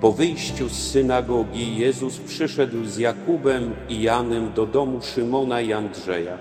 [0.00, 6.38] Po wyjściu z synagogi Jezus przyszedł z Jakubem i Janem do domu Szymona i Andrzeja.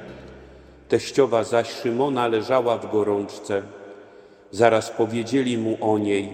[0.87, 3.61] Teściowa zaś Szymona leżała w gorączce.
[4.51, 6.29] Zaraz powiedzieli mu o niej.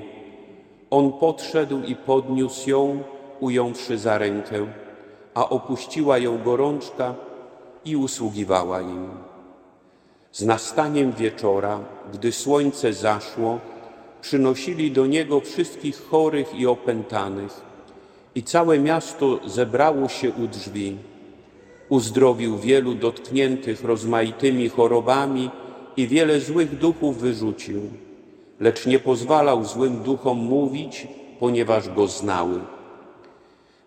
[0.89, 3.03] On podszedł i podniósł ją,
[3.39, 4.67] ująwszy za rękę,
[5.33, 7.15] a opuściła ją gorączka
[7.85, 9.09] i usługiwała im.
[10.31, 11.79] Z nastaniem wieczora,
[12.13, 13.59] gdy słońce zaszło,
[14.25, 17.61] przynosili do niego wszystkich chorych i opętanych,
[18.35, 20.97] i całe miasto zebrało się u drzwi.
[21.89, 25.49] Uzdrowił wielu dotkniętych rozmaitymi chorobami
[25.97, 27.81] i wiele złych duchów wyrzucił,
[28.59, 31.07] lecz nie pozwalał złym duchom mówić,
[31.39, 32.59] ponieważ go znały.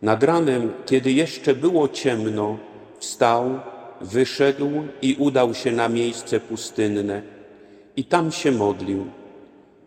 [0.02, 2.58] Nad ranem, kiedy jeszcze było ciemno,
[2.98, 3.60] wstał,
[4.00, 4.70] wyszedł
[5.02, 7.22] i udał się na miejsce pustynne
[7.96, 9.17] i tam się modlił.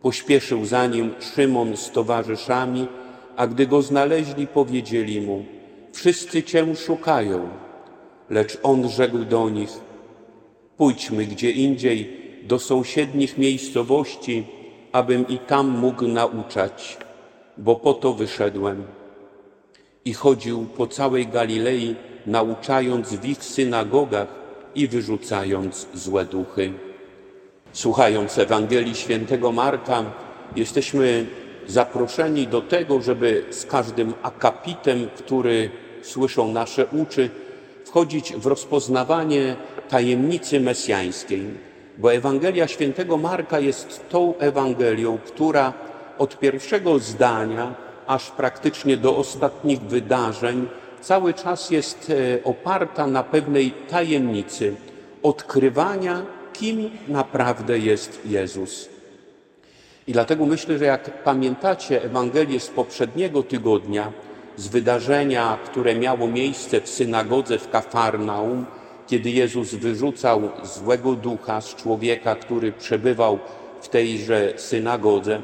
[0.02, 2.88] Pośpieszył za nim Szymon z towarzyszami,
[3.38, 5.46] a gdy go znaleźli, powiedzieli mu:
[5.94, 7.50] Wszyscy cię szukają.
[8.30, 9.70] Lecz on rzekł do nich:
[10.78, 14.44] Pójdźmy gdzie indziej, do sąsiednich miejscowości,
[14.92, 16.98] abym i tam mógł nauczać,
[17.58, 18.84] bo po to wyszedłem.
[20.06, 24.28] I chodził po całej Galilei, nauczając w ich synagogach
[24.76, 26.74] i wyrzucając złe duchy.
[27.74, 30.04] Słuchając Ewangelii Świętego Marka,
[30.56, 31.26] jesteśmy
[31.68, 35.70] zaproszeni do tego, żeby z każdym akapitem, który
[36.02, 37.30] słyszą nasze uczy,
[37.86, 39.56] wchodzić w rozpoznawanie
[39.90, 41.44] tajemnicy mesjańskiej.
[41.98, 45.74] Bo Ewangelia Świętego Marka jest tą Ewangelią, która
[46.18, 47.76] od pierwszego zdania
[48.08, 50.68] aż praktycznie do ostatnich wydarzeń
[51.02, 54.76] cały czas jest e, oparta na pewnej tajemnicy
[55.24, 56.26] odkrywania
[56.62, 58.90] kim naprawdę jest Jezus.
[60.08, 64.12] I dlatego myślę, że jak pamiętacie Ewangelię z poprzedniego tygodnia,
[64.58, 68.66] z wydarzenia, które miało miejsce w synagodze w Kafarnaum,
[69.08, 73.40] kiedy Jezus wyrzucał złego ducha z człowieka, który przebywał
[73.82, 75.42] w tejże synagodze,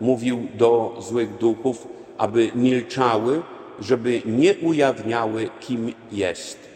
[0.00, 1.88] mówił do złych duchów,
[2.18, 3.42] aby milczały,
[3.80, 6.75] żeby nie ujawniały, kim jest.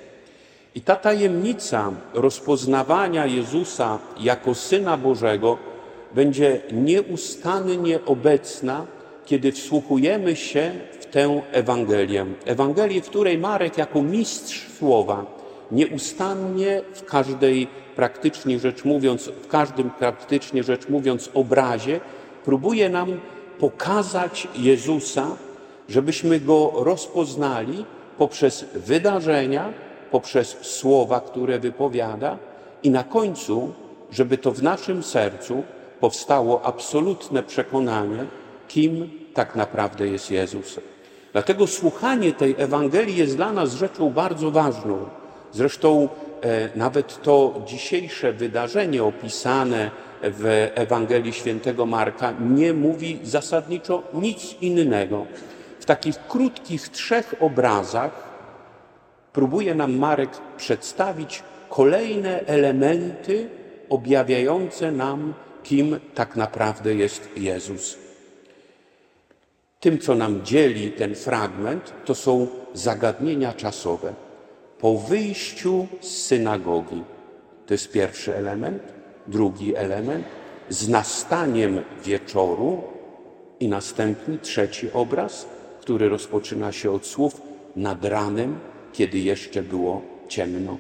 [0.74, 5.58] I ta tajemnica rozpoznawania Jezusa jako Syna Bożego
[6.14, 8.86] będzie nieustannie obecna,
[9.26, 12.26] kiedy wsłuchujemy się w tę Ewangelię.
[12.46, 15.40] Ewangelię, w której Marek jako mistrz słowa
[15.72, 22.00] nieustannie w każdej praktycznie rzecz mówiąc, w każdym praktycznie rzecz mówiąc obrazie
[22.44, 23.20] próbuje nam
[23.58, 25.26] pokazać Jezusa,
[25.88, 27.84] żebyśmy go rozpoznali
[28.18, 29.72] poprzez wydarzenia,
[30.10, 32.38] poprzez słowa, które wypowiada
[32.82, 33.72] i na końcu,
[34.10, 35.62] żeby to w naszym sercu
[36.00, 38.24] powstało absolutne przekonanie,
[38.68, 40.80] kim tak naprawdę jest Jezus.
[41.32, 44.98] Dlatego słuchanie tej Ewangelii jest dla nas rzeczą bardzo ważną.
[45.52, 46.08] Zresztą
[46.42, 49.90] e, nawet to dzisiejsze wydarzenie opisane
[50.22, 55.26] w Ewangelii Świętego Marka nie mówi zasadniczo nic innego.
[55.80, 58.29] W takich krótkich trzech obrazach
[59.32, 63.48] próbuje nam Marek przedstawić kolejne elementy
[63.88, 67.98] objawiające nam, kim tak naprawdę jest Jezus.
[69.80, 74.14] Tym, co nam dzieli ten fragment, to są zagadnienia czasowe.
[74.78, 77.02] Po wyjściu z synagogi,
[77.66, 78.82] to jest pierwszy element.
[79.26, 80.24] Drugi element,
[80.68, 82.82] z nastaniem wieczoru
[83.60, 85.46] i następny, trzeci obraz,
[85.80, 87.40] który rozpoczyna się od słów
[87.76, 88.58] nad ranem
[88.92, 90.76] kiedy jeszcze było ciemno.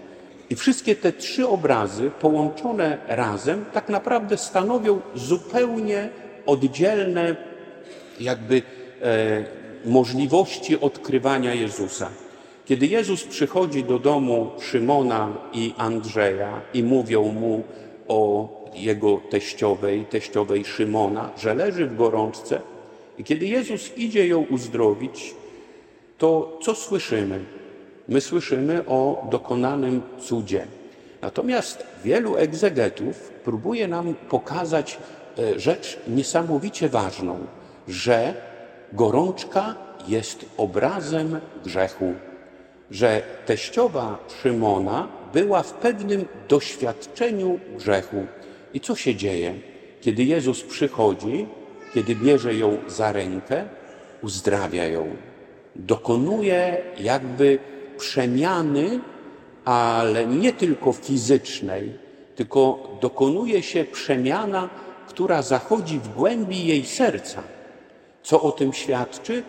[0.50, 6.08] I wszystkie te trzy obrazy połączone razem tak naprawdę stanowią zupełnie
[6.46, 7.36] oddzielne
[8.20, 8.62] jakby
[9.02, 9.44] e,
[9.84, 12.10] możliwości odkrywania Jezusa.
[12.64, 17.62] Kiedy Jezus przychodzi do domu Szymona i Andrzeja i mówią mu
[18.08, 22.60] o jego teściowej, teściowej Szymona, że leży w gorączce,
[23.18, 25.34] i kiedy Jezus idzie ją uzdrowić,
[26.18, 27.44] to co słyszymy?
[28.10, 30.66] My słyszymy o dokonanym cudzie.
[31.22, 34.98] Natomiast wielu egzegetów próbuje nam pokazać
[35.38, 37.38] e, rzecz niesamowicie ważną,
[37.88, 38.34] że
[38.92, 39.74] gorączka
[40.08, 42.14] jest obrazem grzechu,
[42.90, 48.26] że teściowa Szymona była w pewnym doświadczeniu grzechu.
[48.74, 49.54] I co się dzieje?
[50.00, 51.46] Kiedy Jezus przychodzi,
[51.94, 53.64] kiedy bierze ją za rękę,
[54.22, 55.16] uzdrawia ją.
[55.76, 57.58] Dokonuje jakby
[58.00, 59.00] przemiany,
[59.64, 61.92] ale nie tylko fizycznej,
[62.36, 64.68] tylko dokonuje się przemiana,
[65.08, 67.42] która zachodzi w głębi jej serca.
[68.22, 69.42] Co o tym świadczy?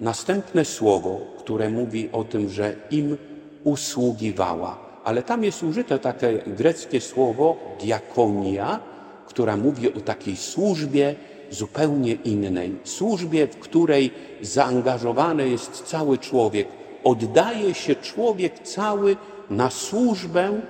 [0.00, 3.16] następne słowo, które mówi o tym, że im
[3.64, 4.78] usługiwała.
[5.04, 8.80] Ale tam jest użyte takie greckie słowo diakonia,
[9.26, 11.14] która mówi o takiej służbie
[11.50, 12.74] zupełnie innej.
[12.84, 14.10] Służbie, w której
[14.42, 16.68] zaangażowany jest cały człowiek.
[17.06, 19.16] Oddaje się człowiek cały
[19.50, 20.60] na służbę,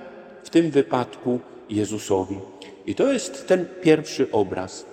[0.43, 1.39] w tym wypadku
[1.69, 2.37] Jezusowi.
[2.85, 4.85] I to jest ten pierwszy obraz.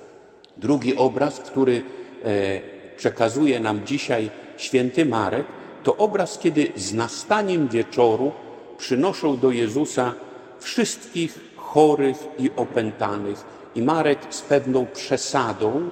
[0.56, 1.82] Drugi obraz, który
[2.24, 2.60] e,
[2.96, 5.46] przekazuje nam dzisiaj święty Marek,
[5.82, 8.32] to obraz, kiedy z nastaniem wieczoru
[8.78, 10.14] przynoszą do Jezusa
[10.60, 13.44] wszystkich chorych i opętanych.
[13.74, 15.88] I Marek z pewną przesadą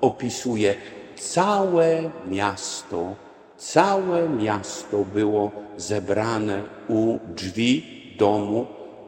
[0.00, 0.74] opisuje
[1.16, 3.23] całe miasto,
[3.56, 7.84] całe miasto było zebrane u drzwi
[8.18, 8.66] domu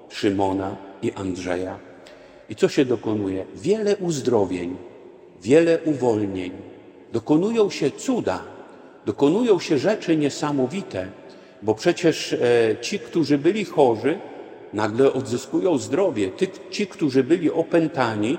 [0.08, 1.78] Szymona i Andrzeja.
[2.48, 3.44] I co się dokonuje?
[3.54, 4.76] Wiele uzdrowień,
[5.42, 6.52] wiele uwolnień.
[7.12, 8.42] Dokonują się cuda,
[9.06, 11.06] dokonują się rzeczy niesamowite,
[11.62, 12.38] bo przecież e,
[12.80, 14.18] ci, którzy byli chorzy,
[14.72, 16.30] nagle odzyskują zdrowie.
[16.70, 18.38] Ci, którzy byli opętani,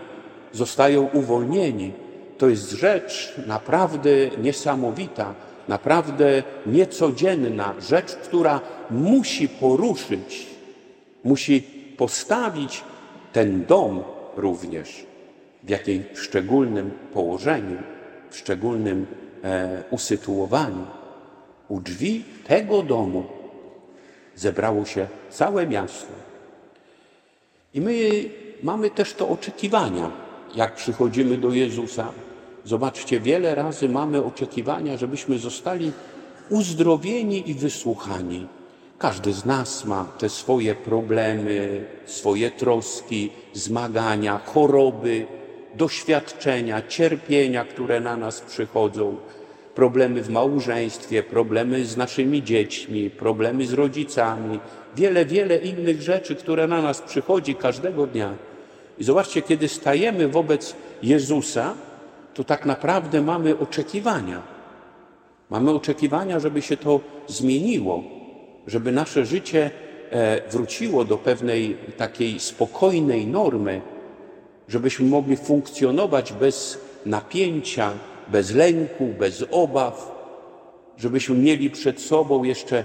[0.51, 1.94] zostają uwolnieni.
[2.38, 4.09] To jest rzecz naprawdę
[4.42, 5.36] niesamowita,
[5.68, 10.48] naprawdę niecodzienna, rzecz, która musi poruszyć,
[11.24, 11.62] musi
[11.98, 12.84] postawić
[13.34, 14.04] ten dom
[14.36, 15.06] również
[15.64, 17.78] w jakimś szczególnym położeniu,
[18.30, 19.06] w szczególnym
[19.44, 20.86] e, usytuowaniu.
[21.69, 23.24] U drzwi tego domu
[24.36, 26.14] zebrało się całe miasto.
[27.74, 28.10] I my
[28.64, 30.12] mamy też to oczekiwania,
[30.56, 32.12] jak przychodzimy do Jezusa.
[32.68, 35.92] Zobaczcie, wiele razy mamy oczekiwania, żebyśmy zostali
[36.50, 38.48] uzdrowieni i wysłuchani.
[38.98, 45.25] Każdy z nas ma te swoje problemy, swoje troski, zmagania, choroby,
[45.75, 49.16] doświadczenia, cierpienia, które na nas przychodzą,
[49.75, 54.60] problemy w małżeństwie, problemy z naszymi dziećmi, problemy z rodzicami,
[54.96, 58.34] wiele, wiele innych rzeczy, które na nas przychodzi każdego dnia.
[59.00, 61.74] I zobaczcie, kiedy stajemy wobec Jezusa,
[62.38, 64.42] to tak naprawdę mamy oczekiwania.
[65.50, 68.04] Mamy oczekiwania, żeby się to zmieniło,
[68.68, 69.72] żeby nasze życie
[70.12, 73.81] e, wróciło do pewnej takiej spokojnej normy,
[74.68, 77.92] żebyśmy mogli funkcjonować bez napięcia,
[78.28, 80.12] bez lęku, bez obaw,
[80.98, 82.83] żebyśmy mieli przed sobą jeszcze e,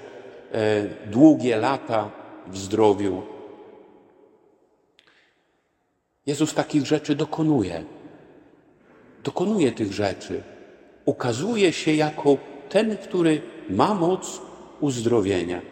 [1.06, 2.10] długie lata
[2.46, 3.22] w zdrowiu.
[6.26, 7.84] Jezus takich rzeczy dokonuje.
[9.24, 10.42] Dokonuje tych rzeczy.
[11.04, 12.36] Ukazuje się jako
[12.68, 14.40] ten, który ma moc
[14.80, 15.62] uzdrowienia.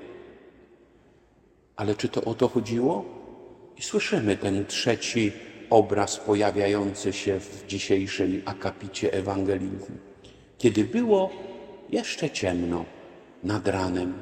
[1.77, 3.05] Ale czy to o to chodziło?
[3.77, 5.33] I słyszymy ten trzeci
[5.71, 9.79] obraz pojawiający się w dzisiejszej akapicie Ewangelii.
[10.59, 11.31] Kiedy było
[11.91, 12.85] jeszcze ciemno
[13.45, 14.15] nad ranem,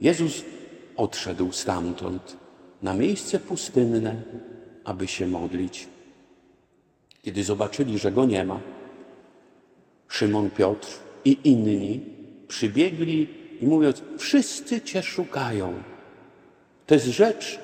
[0.00, 0.44] Jezus
[0.96, 2.36] odszedł stamtąd
[2.82, 4.22] na miejsce pustynne,
[4.84, 5.93] aby się modlić.
[7.24, 8.60] Kiedy zobaczyli, że go nie ma,
[10.08, 10.88] Szymon Piotr
[11.24, 12.00] i inni
[12.48, 13.28] przybiegli
[13.60, 15.74] i mówiąc: Wszyscy Cię szukają.
[16.86, 17.58] To jest rzecz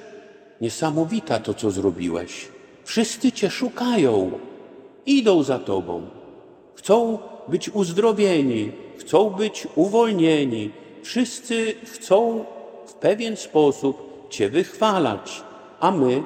[0.61, 2.49] niesamowita, to co zrobiłeś.
[2.85, 4.39] Wszyscy Cię szukają,
[5.07, 6.07] idą za Tobą.
[6.75, 7.19] Chcą
[7.49, 10.71] być uzdrowieni, chcą być uwolnieni.
[11.03, 12.45] Wszyscy chcą
[12.87, 15.43] w pewien sposób Cię wychwalać,
[15.81, 16.23] a my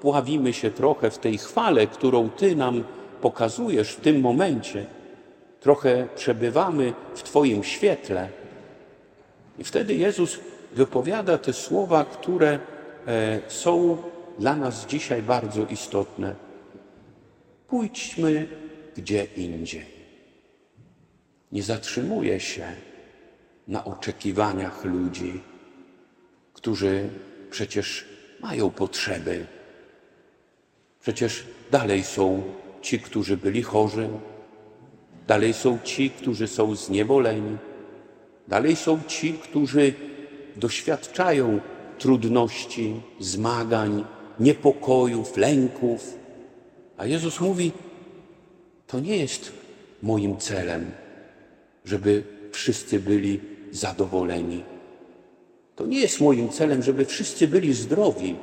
[0.00, 2.84] pławimy się trochę w tej chwale, którą Ty nam
[3.20, 4.86] pokazujesz w tym momencie.
[5.60, 8.28] Trochę przebywamy w Twoim świetle.
[9.58, 10.38] I wtedy Jezus
[10.72, 12.58] wypowiada te słowa, które
[13.06, 13.96] e, są
[14.38, 16.34] dla nas dzisiaj bardzo istotne.
[17.68, 18.48] Pójdźmy
[18.96, 19.86] gdzie indziej.
[21.52, 22.66] Nie zatrzymuje się
[23.68, 25.40] na oczekiwaniach ludzi,
[26.52, 27.08] którzy
[27.50, 28.04] przecież
[28.40, 29.46] mają potrzeby.
[31.06, 32.42] Przecież dalej są
[32.82, 34.08] ci, którzy byli chorzy,
[35.26, 37.56] dalej są ci, którzy są zniewoleni,
[38.48, 39.94] dalej są ci, którzy
[40.56, 41.60] doświadczają
[41.98, 44.04] trudności, zmagań,
[44.40, 46.18] niepokojów, lęków.
[46.96, 47.72] A Jezus mówi:
[48.86, 49.52] To nie jest
[50.02, 50.90] moim celem,
[51.84, 52.22] żeby
[52.52, 54.64] wszyscy byli zadowoleni.
[55.76, 58.36] To nie jest moim celem, żeby wszyscy byli zdrowi.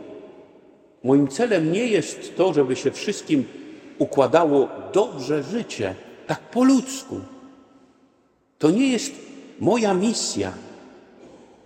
[1.03, 3.45] Moim celem nie jest to, żeby się wszystkim
[3.97, 5.95] układało dobrze życie,
[6.27, 7.19] tak po ludzku.
[8.57, 9.13] To nie jest
[9.59, 10.53] moja misja.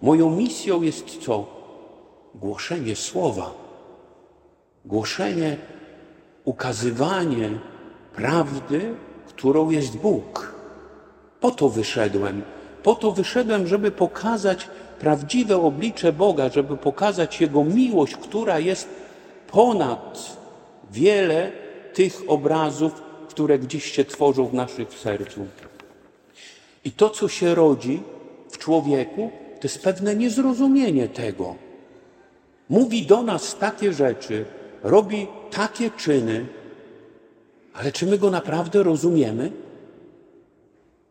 [0.02, 1.46] Moją misją jest co?
[2.36, 3.68] Głoszenie słowa
[4.88, 5.58] głoszenie,
[6.46, 7.50] ukazywanie
[8.16, 8.96] prawdy,
[9.28, 10.54] którą jest Bóg.
[11.40, 12.42] Po to wyszedłem.
[12.84, 14.68] Po to wyszedłem, żeby pokazać
[15.00, 18.90] prawdziwe oblicze Boga, żeby pokazać Jego miłość, która jest
[19.52, 20.38] ponad
[20.92, 21.52] wiele
[21.94, 25.46] tych obrazów, które gdzieś się tworzą w naszych sercu.
[26.86, 28.04] I to, co się rodzi
[28.52, 31.56] w człowieku, to jest pewne niezrozumienie tego.
[32.70, 34.46] Mówi do nas takie rzeczy,
[34.84, 36.46] robi takie czyny,
[37.74, 39.52] ale czy my go naprawdę rozumiemy?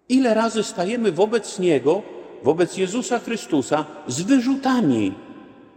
[0.08, 2.02] Ile razy stajemy wobec Niego,
[2.42, 5.14] wobec Jezusa Chrystusa z wyrzutami,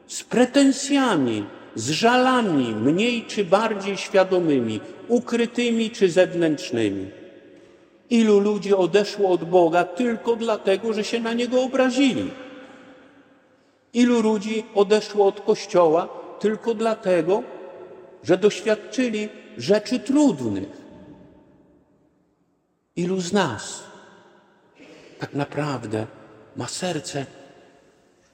[0.07, 1.45] z pretensjami,
[1.75, 7.11] z żalami, mniej czy bardziej świadomymi, ukrytymi czy zewnętrznymi.
[8.09, 12.31] Ilu ludzi odeszło od Boga tylko dlatego, że się na Niego obrazili?
[13.93, 16.09] Ilu ludzi odeszło od Kościoła
[16.39, 17.43] tylko dlatego,
[18.23, 20.69] że doświadczyli rzeczy trudnych?
[22.95, 23.83] Ilu z nas
[25.19, 26.07] tak naprawdę
[26.55, 27.25] ma serce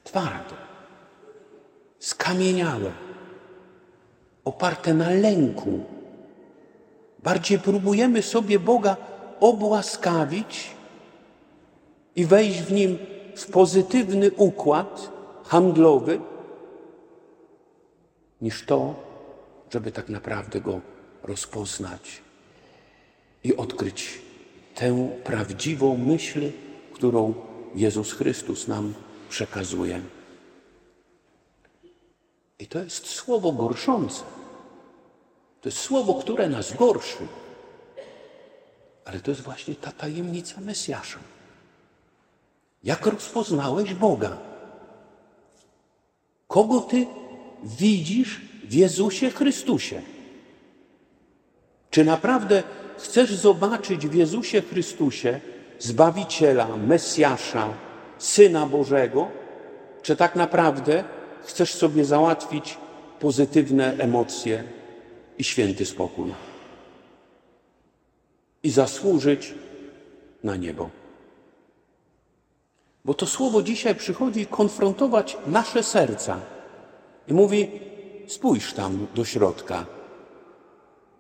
[0.04, 0.56] twarde,
[2.00, 2.92] skamieniałe,
[4.46, 5.80] oparte na lęku.
[7.24, 8.98] Bardziej próbujemy sobie Boga
[9.40, 10.70] obłaskawić
[12.16, 12.98] i wejść w nim
[13.36, 15.12] w pozytywny układ
[15.44, 16.20] handlowy,
[18.42, 18.96] niż to,
[19.70, 20.82] żeby tak naprawdę go
[21.24, 22.22] rozpoznać
[23.44, 24.22] i odkryć
[24.76, 26.52] tę prawdziwą myśl,
[26.94, 27.34] którą
[27.76, 28.94] Jezus Chrystus nam
[29.30, 30.02] przekazuje.
[32.60, 34.24] I to jest słowo gorszące.
[35.62, 37.28] To jest słowo, które nas gorszy.
[39.06, 41.20] Ale to jest właśnie ta tajemnica Mesjasza.
[42.84, 44.38] Jak rozpoznałeś Boga?
[46.48, 47.08] Kogo ty
[47.64, 50.02] widzisz w Jezusie Chrystusie?
[51.90, 52.64] Czy naprawdę
[52.98, 55.40] chcesz zobaczyć w Jezusie Chrystusie
[55.80, 57.74] Zbawiciela, Mesjasza,
[58.18, 59.28] Syna Bożego?
[60.02, 61.04] Czy tak naprawdę
[61.46, 62.78] chcesz sobie załatwić
[63.20, 64.64] pozytywne emocje
[65.38, 66.34] i święty spokój?
[68.64, 69.54] I zasłużyć
[70.44, 70.90] na niebo.
[73.06, 76.40] Bo to słowo dzisiaj przychodzi konfrontować nasze serca
[77.28, 77.72] i mówi:
[78.28, 79.86] spójrz tam do środka.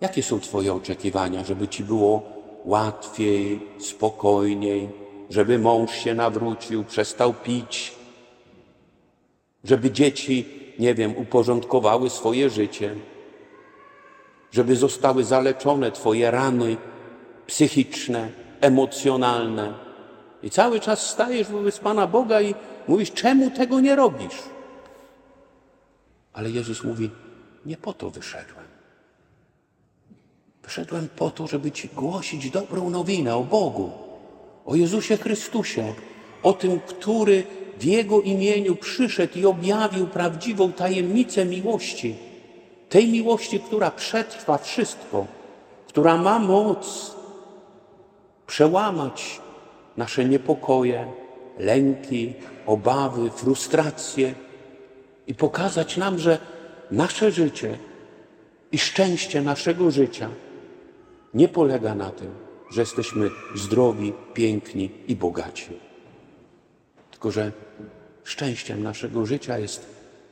[0.01, 2.24] Jakie są Twoje oczekiwania, żeby Ci było
[2.65, 4.89] łatwiej, spokojniej,
[5.29, 7.96] żeby mąż się nawrócił, przestał pić,
[9.66, 10.46] żeby dzieci,
[10.80, 12.96] nie wiem, uporządkowały swoje życie,
[14.52, 16.78] żeby zostały zaleczone Twoje rany
[17.48, 18.30] psychiczne,
[18.62, 19.74] emocjonalne.
[20.44, 22.56] I cały czas stajesz wobec Pana Boga i
[22.88, 24.44] mówisz, czemu tego nie robisz?
[26.34, 27.10] Ale Jezus mówi,
[27.66, 28.66] nie po to wyszedłem.
[30.64, 33.92] Wyszedłem po to, żeby Ci głosić dobrą nowinę o Bogu,
[34.66, 35.94] o Jezusie Chrystusie,
[36.44, 37.44] o tym, który
[37.79, 42.15] w Jego imieniu przyszedł i objawił prawdziwą tajemnicę miłości.
[42.89, 45.25] Tej miłości, która przetrwa wszystko,
[45.88, 47.15] która ma moc
[48.48, 49.41] przełamać
[49.98, 51.08] nasze niepokoje,
[51.60, 52.34] lęki,
[52.65, 54.36] obawy, frustracje
[55.27, 56.38] i pokazać nam, że
[56.91, 57.77] nasze życie
[58.72, 60.29] i szczęście naszego życia
[61.34, 62.32] nie polega na tym,
[62.72, 65.70] że jesteśmy zdrowi, piękni i bogaci.
[67.16, 67.52] Tylko, że
[68.24, 69.86] szczęściem naszego życia jest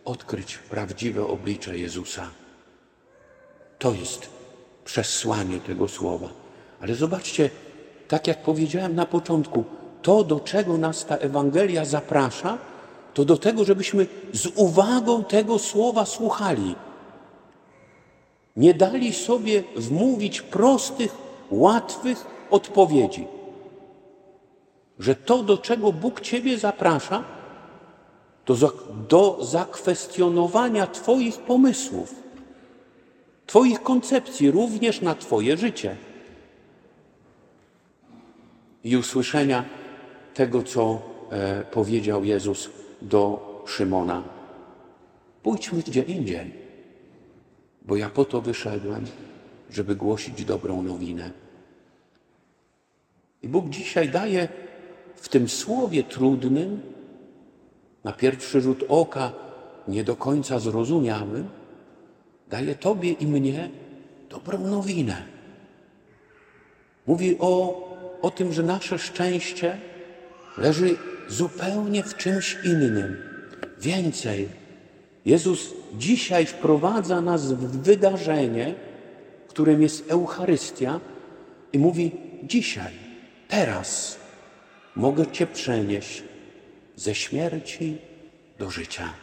[0.05, 2.29] odkryć prawdziwe oblicze Jezusa.
[3.79, 4.29] To jest
[4.85, 6.29] przesłanie tego słowa.
[6.81, 7.49] Ale zobaczcie,
[8.07, 9.63] tak jak powiedziałem na początku,
[10.01, 12.57] to, do czego nas ta Ewangelia zaprasza,
[13.13, 16.75] to do tego, żebyśmy z uwagą tego słowa słuchali.
[18.57, 21.15] Nie dali sobie wmówić prostych,
[21.51, 23.27] łatwych odpowiedzi.
[24.99, 27.23] Że to, do czego Bóg Ciebie zaprasza,
[28.45, 28.55] to
[29.09, 32.15] do zakwestionowania Twoich pomysłów,
[33.45, 35.95] Twoich koncepcji, również na Twoje życie
[38.83, 39.65] i usłyszenia
[40.33, 42.69] tego, co e, powiedział Jezus
[43.01, 44.23] do Szymona.
[45.43, 46.53] Pójdźmy gdzie indziej,
[47.81, 49.05] bo ja po to wyszedłem,
[49.69, 51.31] żeby głosić dobrą nowinę.
[53.43, 54.47] I Bóg dzisiaj daje
[55.15, 56.81] w tym słowie trudnym,
[58.03, 59.31] na pierwszy rzut oka
[59.87, 61.49] nie do końca zrozumiałym,
[62.49, 63.69] daje Tobie i mnie
[64.29, 65.17] dobrą nowinę.
[67.07, 67.83] Mówi o
[68.23, 69.77] o tym, że nasze szczęście
[70.57, 70.95] leży
[71.27, 73.17] zupełnie w czymś innym.
[73.79, 74.49] Więcej,
[75.25, 78.75] Jezus dzisiaj wprowadza nas w wydarzenie,
[79.47, 80.99] którym jest Eucharystia
[81.73, 82.11] i mówi
[82.43, 82.93] dzisiaj,
[83.47, 84.19] teraz,
[84.95, 86.23] mogę Cię przenieść
[86.95, 87.97] ze śmierci
[88.59, 89.13] do życia,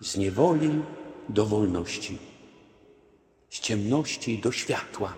[0.00, 0.82] z niewoli
[1.28, 2.18] do wolności,
[3.50, 5.14] z ciemności do światła.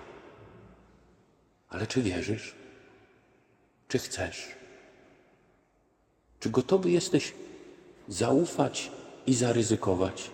[1.68, 2.54] Ale czy wierzysz?
[3.88, 4.48] Czy chcesz?
[6.40, 7.32] Czy gotowy jesteś
[8.08, 8.90] zaufać
[9.26, 10.30] i zaryzykować,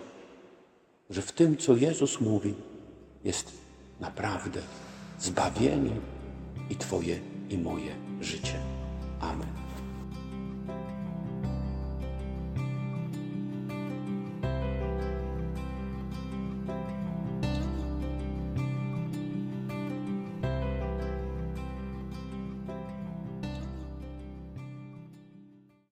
[1.09, 2.53] że w tym, co Jezus mówi,
[3.23, 3.51] jest
[3.99, 4.61] naprawdę
[5.19, 5.95] zbawienie
[6.69, 7.19] i Twoje
[7.49, 8.72] i moje życie?
[9.23, 9.72] Amen.